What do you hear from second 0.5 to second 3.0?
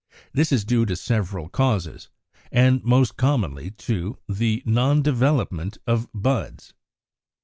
is due to several causes, and